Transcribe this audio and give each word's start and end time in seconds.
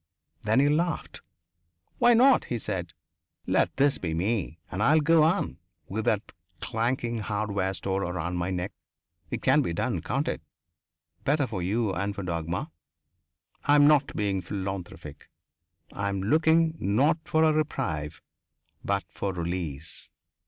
Then 0.41 0.59
he 0.59 0.67
laughed. 0.67 1.21
"Why 1.99 2.15
not?" 2.15 2.45
he 2.45 2.57
said. 2.57 2.93
"Let 3.45 3.77
this 3.77 3.99
be 3.99 4.15
me. 4.15 4.57
And 4.71 4.81
I'll 4.81 4.99
go 4.99 5.21
on, 5.21 5.59
with 5.87 6.05
that 6.05 6.31
clanking 6.59 7.19
hardware 7.19 7.71
store 7.75 8.05
around 8.05 8.37
my 8.37 8.49
neck. 8.49 8.71
It 9.29 9.43
can 9.43 9.61
be 9.61 9.73
done, 9.73 10.01
can't 10.01 10.27
it? 10.27 10.41
Better 11.23 11.45
for 11.45 11.61
you 11.61 11.93
and 11.93 12.15
for 12.15 12.23
Dagmar. 12.23 12.71
I'm 13.65 13.85
not 13.85 14.15
being 14.15 14.41
philanthropic. 14.41 15.29
I'm 15.93 16.23
looking, 16.23 16.77
not 16.79 17.19
for 17.25 17.43
a 17.43 17.53
reprieve, 17.53 18.23
but 18.83 19.03
for 19.07 19.31
release. 19.33 20.09